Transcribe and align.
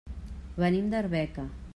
Venim 0.63 0.89
d'Arbeca. 0.93 1.47